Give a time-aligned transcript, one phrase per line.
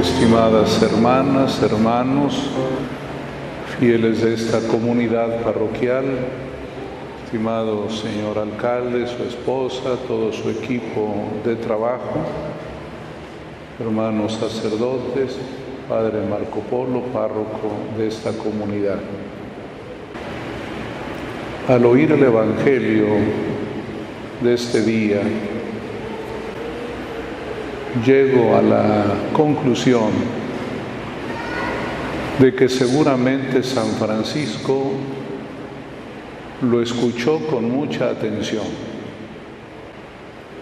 [0.00, 2.50] estimadas hermanas, hermanos,
[3.78, 6.04] fieles de esta comunidad parroquial,
[7.24, 12.20] estimado señor alcalde, su esposa, todo su equipo de trabajo,
[13.80, 15.38] hermanos sacerdotes,
[15.88, 18.98] Padre Marco Polo, párroco de esta comunidad.
[21.68, 23.06] Al oír el Evangelio
[24.42, 25.22] de este día,
[28.04, 30.10] llego a la conclusión
[32.38, 34.92] de que seguramente San Francisco
[36.62, 38.64] lo escuchó con mucha atención.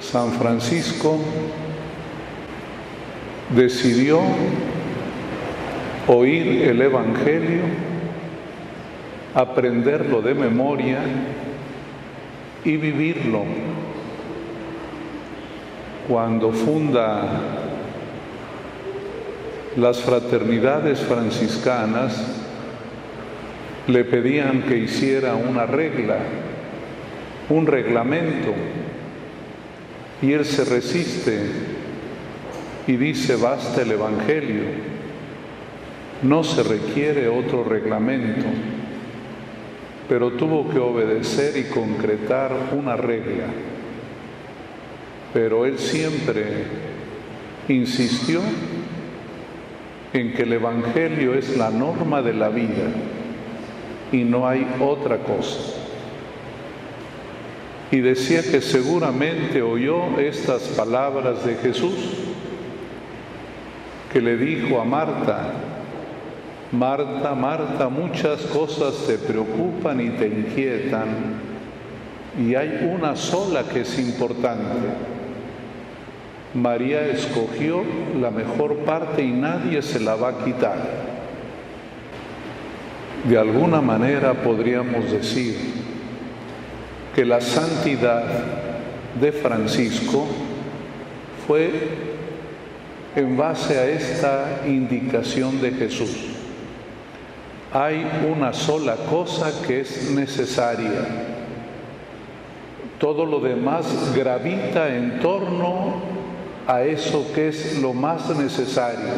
[0.00, 1.18] San Francisco
[3.54, 4.20] decidió
[6.08, 7.62] oír el Evangelio,
[9.34, 10.98] aprenderlo de memoria
[12.64, 13.44] y vivirlo
[16.10, 17.22] cuando funda
[19.76, 22.20] las fraternidades franciscanas,
[23.86, 26.16] le pedían que hiciera una regla,
[27.48, 28.52] un reglamento,
[30.20, 31.46] y él se resiste
[32.88, 34.64] y dice, basta el Evangelio,
[36.22, 38.46] no se requiere otro reglamento,
[40.08, 43.44] pero tuvo que obedecer y concretar una regla
[45.32, 46.64] pero él siempre
[47.68, 48.40] insistió
[50.12, 52.88] en que el Evangelio es la norma de la vida
[54.12, 55.76] y no hay otra cosa.
[57.92, 61.94] Y decía que seguramente oyó estas palabras de Jesús,
[64.12, 65.52] que le dijo a Marta,
[66.72, 71.08] Marta, Marta, muchas cosas te preocupan y te inquietan,
[72.38, 75.19] y hay una sola que es importante.
[76.54, 77.84] María escogió
[78.20, 80.78] la mejor parte y nadie se la va a quitar.
[83.24, 85.56] De alguna manera podríamos decir
[87.14, 88.24] que la santidad
[89.20, 90.26] de Francisco
[91.46, 91.70] fue
[93.14, 96.16] en base a esta indicación de Jesús.
[97.72, 101.06] Hay una sola cosa que es necesaria.
[102.98, 106.19] Todo lo demás gravita en torno
[106.66, 109.08] a eso que es lo más necesario.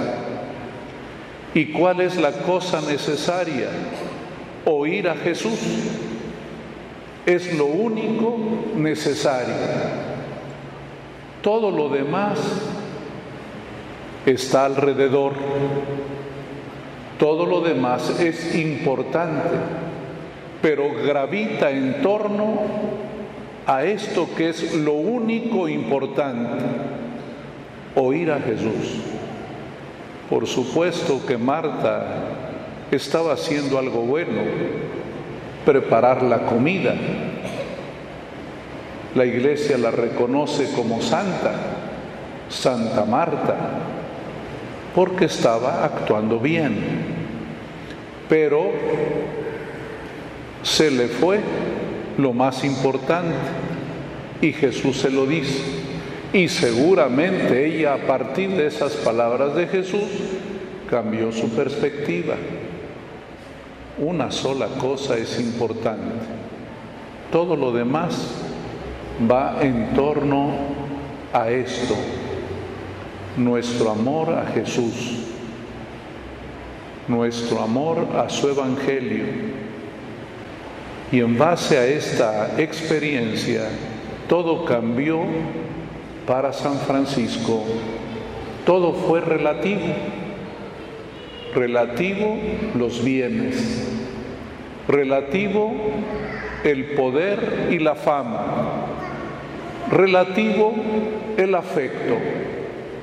[1.55, 3.69] ¿Y cuál es la cosa necesaria?
[4.65, 5.59] Oír a Jesús.
[7.27, 8.37] Es lo único
[8.77, 9.55] necesario.
[11.43, 12.39] Todo lo demás
[14.25, 15.35] está alrededor.
[17.19, 19.51] Todo lo demás es importante,
[20.61, 22.63] pero gravita en torno
[23.67, 27.02] a esto que es lo único importante
[27.95, 29.01] oír a Jesús.
[30.29, 32.07] Por supuesto que Marta
[32.91, 34.43] estaba haciendo algo bueno,
[35.65, 36.95] preparar la comida.
[39.15, 41.53] La iglesia la reconoce como santa,
[42.49, 43.57] Santa Marta,
[44.95, 46.77] porque estaba actuando bien.
[48.29, 48.71] Pero
[50.63, 51.41] se le fue
[52.17, 53.35] lo más importante
[54.41, 55.82] y Jesús se lo dice.
[56.33, 60.09] Y seguramente ella a partir de esas palabras de Jesús
[60.89, 62.37] cambió su perspectiva.
[63.99, 66.25] Una sola cosa es importante.
[67.31, 68.29] Todo lo demás
[69.31, 70.53] va en torno
[71.35, 71.95] a esto,
[73.37, 75.27] nuestro amor a Jesús,
[77.09, 79.25] nuestro amor a su Evangelio.
[81.11, 83.69] Y en base a esta experiencia,
[84.29, 85.27] todo cambió
[86.27, 87.65] para San Francisco
[88.65, 89.87] todo fue relativo.
[91.55, 92.39] Relativo
[92.75, 93.87] los bienes,
[94.89, 95.71] relativo
[96.65, 98.87] el poder y la fama,
[99.91, 100.73] relativo
[101.37, 102.17] el afecto,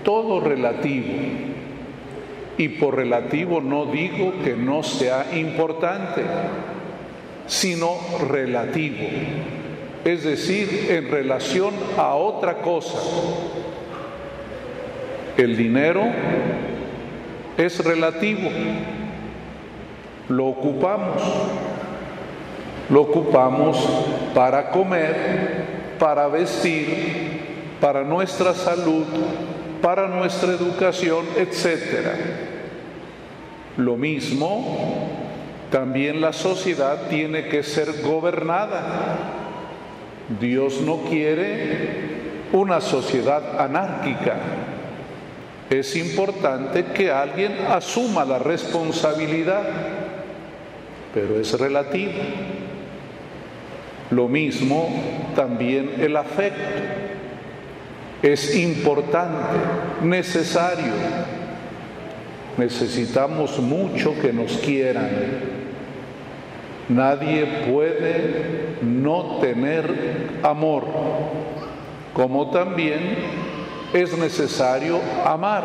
[0.03, 1.13] todo relativo.
[2.57, 6.23] Y por relativo no digo que no sea importante,
[7.45, 9.05] sino relativo
[10.05, 12.97] es decir, en relación a otra cosa.
[15.37, 16.03] El dinero
[17.57, 18.49] es relativo,
[20.29, 21.21] lo ocupamos,
[22.89, 23.77] lo ocupamos
[24.33, 29.05] para comer, para vestir, para nuestra salud,
[29.81, 32.07] para nuestra educación, etc.
[33.77, 35.07] Lo mismo,
[35.71, 39.38] también la sociedad tiene que ser gobernada
[40.37, 42.09] Dios no quiere
[42.53, 44.37] una sociedad anárquica.
[45.69, 49.63] es importante que alguien asuma la responsabilidad,
[51.13, 52.13] pero es relativo.
[54.11, 54.89] Lo mismo
[55.35, 56.59] también el afecto.
[58.23, 59.57] Es importante,
[60.01, 60.91] necesario.
[62.57, 65.58] Necesitamos mucho que nos quieran.
[66.89, 70.85] Nadie puede no tener amor,
[72.13, 72.99] como también
[73.93, 75.63] es necesario amar,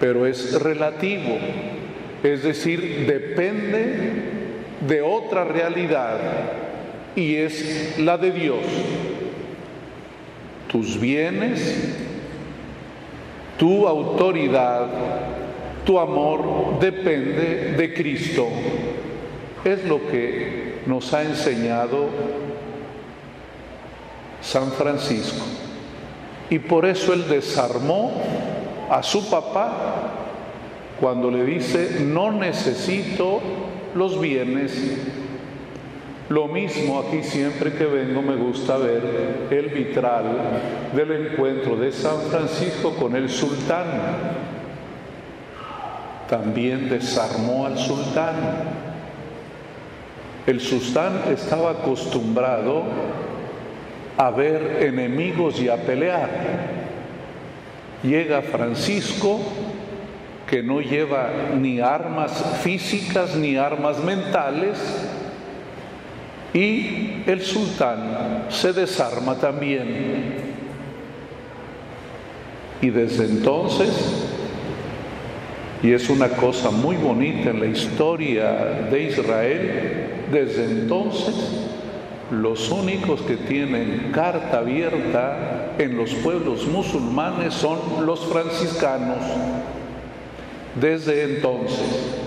[0.00, 1.38] pero es relativo,
[2.24, 4.22] es decir, depende
[4.86, 6.18] de otra realidad
[7.14, 8.64] y es la de Dios.
[10.66, 11.96] Tus bienes,
[13.56, 14.86] tu autoridad,
[15.84, 18.48] tu amor depende de Cristo.
[19.64, 22.06] Es lo que nos ha enseñado
[24.40, 25.44] San Francisco.
[26.50, 28.12] Y por eso él desarmó
[28.90, 30.14] a su papá
[31.00, 33.40] cuando le dice, no necesito
[33.94, 34.72] los bienes.
[36.28, 40.24] Lo mismo aquí siempre que vengo me gusta ver el vitral
[40.94, 43.86] del encuentro de San Francisco con el sultán.
[46.28, 48.87] También desarmó al sultán.
[50.48, 52.84] El sultán estaba acostumbrado
[54.16, 56.30] a ver enemigos y a pelear.
[58.02, 59.40] Llega Francisco
[60.48, 64.78] que no lleva ni armas físicas ni armas mentales
[66.54, 70.32] y el sultán se desarma también.
[72.80, 73.90] Y desde entonces,
[75.82, 81.34] y es una cosa muy bonita en la historia de Israel, desde entonces
[82.30, 89.18] los únicos que tienen carta abierta en los pueblos musulmanes son los franciscanos.
[90.78, 92.18] Desde entonces,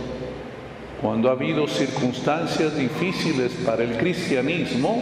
[1.02, 4.98] cuando ha habido circunstancias difíciles para el cristianismo,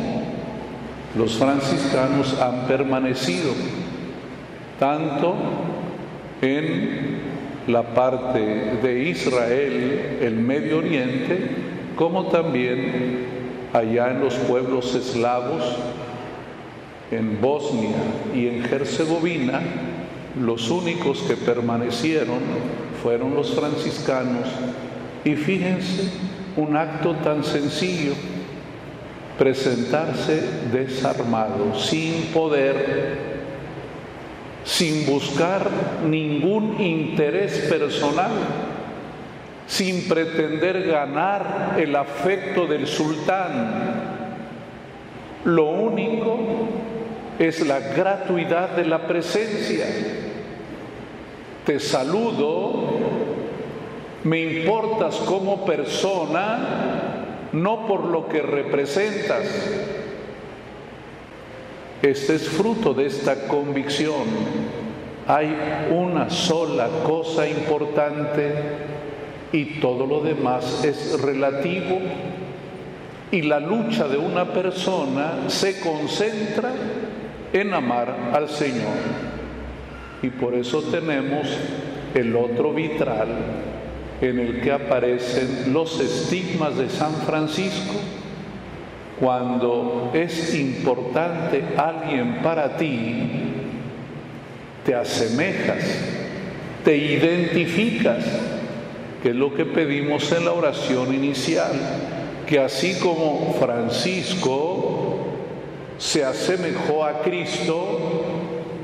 [1.17, 3.53] los franciscanos han permanecido
[4.79, 5.35] tanto
[6.41, 7.19] en
[7.67, 8.39] la parte
[8.81, 11.68] de Israel, el Medio Oriente,
[11.99, 13.25] como también
[13.73, 15.61] allá en los pueblos eslavos,
[17.11, 17.97] en Bosnia
[18.33, 19.59] y en Herzegovina,
[20.41, 22.39] los únicos que permanecieron
[23.03, 24.47] fueron los franciscanos.
[25.25, 26.09] Y fíjense,
[26.55, 28.13] un acto tan sencillo,
[29.37, 30.41] presentarse
[30.71, 33.17] desarmado, sin poder,
[34.63, 35.69] sin buscar
[36.07, 38.31] ningún interés personal,
[39.69, 44.17] sin pretender ganar el afecto del sultán.
[45.45, 46.39] Lo único
[47.37, 49.85] es la gratuidad de la presencia.
[51.65, 52.97] Te saludo,
[54.23, 59.45] me importas como persona, no por lo que representas.
[62.01, 64.23] Este es fruto de esta convicción.
[65.27, 65.55] Hay
[65.91, 68.98] una sola cosa importante
[69.51, 71.99] y todo lo demás es relativo
[73.31, 76.71] y la lucha de una persona se concentra
[77.53, 78.97] en amar al Señor.
[80.21, 81.47] Y por eso tenemos
[82.13, 83.27] el otro vitral
[84.21, 87.95] en el que aparecen los estigmas de San Francisco.
[89.19, 93.29] Cuando es importante alguien para ti,
[94.85, 95.83] te asemejas,
[96.83, 98.25] te identificas,
[99.21, 101.71] que es lo que pedimos en la oración inicial,
[102.47, 105.17] que así como Francisco
[105.97, 107.99] se asemejó a Cristo,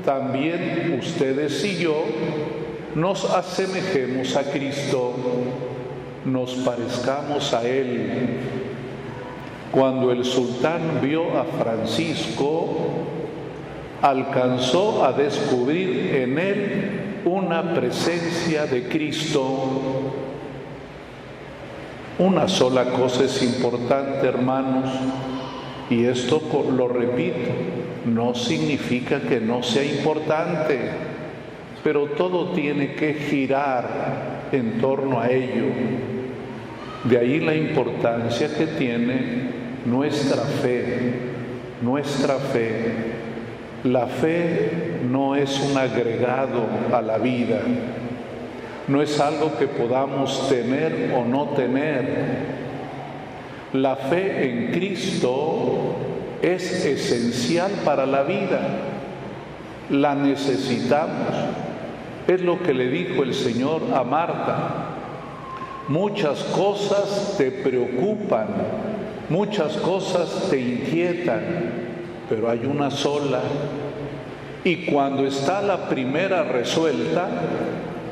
[0.04, 2.04] también ustedes y yo
[2.94, 5.14] nos asemejemos a Cristo,
[6.24, 8.38] nos parezcamos a Él.
[9.72, 12.76] Cuando el sultán vio a Francisco,
[14.00, 19.42] alcanzó a descubrir en él una presencia de Cristo.
[22.18, 24.88] Una sola cosa es importante, hermanos,
[25.90, 26.40] y esto
[26.74, 27.50] lo repito,
[28.06, 30.78] no significa que no sea importante,
[31.82, 35.66] pero todo tiene que girar en torno a ello.
[37.04, 39.50] De ahí la importancia que tiene
[39.84, 41.12] nuestra fe,
[41.82, 43.15] nuestra fe.
[43.86, 47.60] La fe no es un agregado a la vida,
[48.88, 52.56] no es algo que podamos tener o no tener,
[53.72, 55.96] la fe en Cristo
[56.40, 58.60] es esencial para la vida.
[59.90, 61.34] La necesitamos.
[62.26, 64.68] Es lo que le dijo el Señor a Marta.
[65.88, 68.46] Muchas cosas te preocupan,
[69.28, 71.42] muchas cosas te inquietan,
[72.28, 73.40] pero hay una sola.
[74.64, 77.28] Y cuando está la primera resuelta,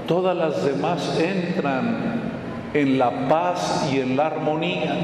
[0.06, 2.23] todas las demás entran
[2.75, 4.94] en la paz y en la armonía.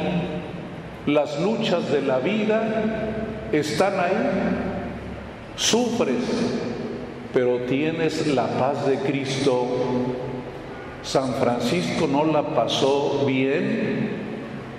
[1.06, 2.62] Las luchas de la vida
[3.52, 4.30] están ahí.
[5.56, 6.24] Sufres,
[7.32, 9.66] pero tienes la paz de Cristo.
[11.02, 14.10] San Francisco no la pasó bien,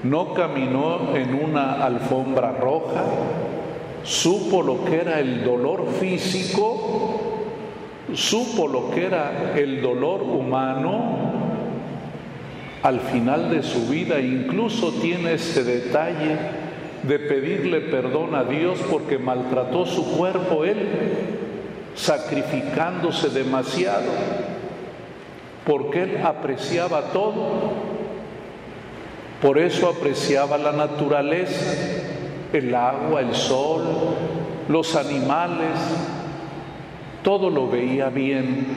[0.04, 3.04] no caminó en una alfombra roja,
[4.04, 7.20] supo lo que era el dolor físico,
[8.14, 11.32] supo lo que era el dolor humano
[12.84, 16.36] al final de su vida, incluso tiene ese detalle
[17.04, 20.88] de pedirle perdón a Dios porque maltrató su cuerpo él,
[21.96, 24.12] sacrificándose demasiado,
[25.66, 27.74] porque él apreciaba todo,
[29.42, 32.01] por eso apreciaba la naturaleza,
[32.54, 33.84] el agua, el sol,
[34.68, 35.78] los animales,
[37.24, 38.68] todo lo veía bien.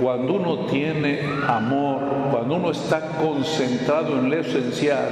[0.00, 5.08] Cuando uno tiene amor, cuando uno está concentrado en lo esencial,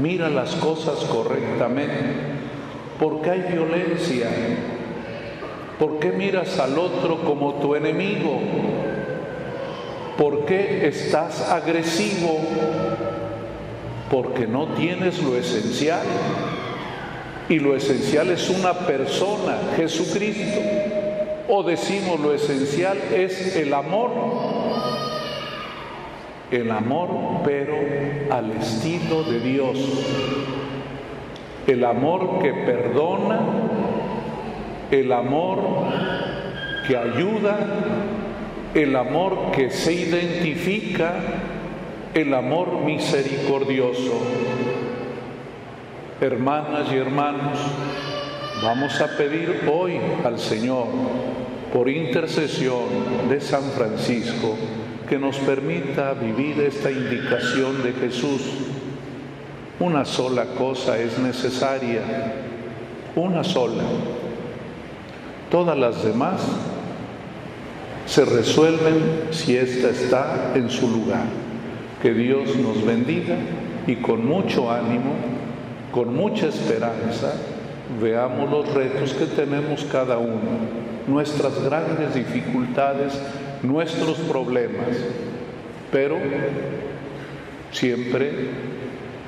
[0.00, 2.36] mira las cosas correctamente.
[2.98, 4.28] ¿Por qué hay violencia?
[5.78, 8.40] ¿Por qué miras al otro como tu enemigo?
[10.16, 12.40] ¿Por qué estás agresivo?
[14.10, 16.00] Porque no tienes lo esencial.
[17.48, 20.60] Y lo esencial es una persona, Jesucristo.
[21.48, 24.10] O decimos lo esencial es el amor
[26.50, 27.08] el amor,
[27.44, 27.74] pero
[28.30, 29.78] al estilo de Dios.
[31.66, 33.40] El amor que perdona,
[34.90, 35.58] el amor
[36.86, 37.58] que ayuda,
[38.74, 41.14] el amor que se identifica,
[42.14, 44.20] el amor misericordioso.
[46.18, 47.58] Hermanas y hermanos,
[48.62, 50.86] vamos a pedir hoy al Señor,
[51.74, 54.56] por intercesión de San Francisco,
[55.06, 58.40] que nos permita vivir esta indicación de Jesús.
[59.78, 62.00] Una sola cosa es necesaria,
[63.14, 63.84] una sola.
[65.50, 66.40] Todas las demás
[68.06, 71.26] se resuelven si ésta está en su lugar.
[72.00, 73.36] Que Dios nos bendiga
[73.86, 75.35] y con mucho ánimo,
[75.96, 77.32] con mucha esperanza,
[78.02, 80.42] veamos los retos que tenemos cada uno,
[81.08, 83.18] nuestras grandes dificultades
[83.62, 84.88] nuestros problemas,
[85.90, 86.18] pero
[87.72, 88.30] siempre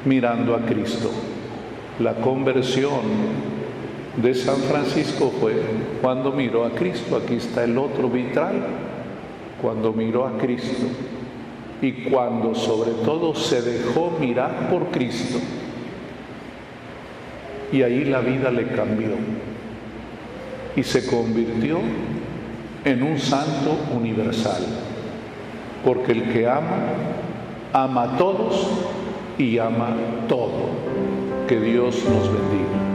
[0.04, 1.10] mirando a Cristo.
[2.00, 3.00] La conversión
[4.18, 5.54] de San Francisco fue
[6.02, 7.16] cuando miró a Cristo.
[7.16, 8.56] Aquí está el otro vitral,
[9.62, 10.84] cuando miró a Cristo
[11.80, 15.38] y cuando sobre todo se dejó mirar por Cristo.
[17.72, 19.10] Y ahí la vida le cambió
[20.74, 21.78] y se convirtió
[22.84, 24.62] en un santo universal,
[25.84, 26.78] porque el que ama,
[27.72, 28.68] ama a todos
[29.36, 29.90] y ama
[30.28, 30.68] todo.
[31.46, 32.87] Que Dios nos bendiga.